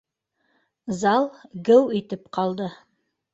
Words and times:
Зал 1.01 1.27
геү 1.69 1.85
итеп 2.01 2.25
ҡалды 2.39 2.71